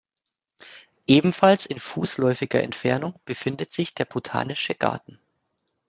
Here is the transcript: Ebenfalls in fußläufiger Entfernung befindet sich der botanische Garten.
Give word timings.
Ebenfalls 1.05 1.67
in 1.67 1.79
fußläufiger 1.79 2.63
Entfernung 2.63 3.19
befindet 3.23 3.69
sich 3.69 3.93
der 3.93 4.05
botanische 4.05 4.73
Garten. 4.73 5.19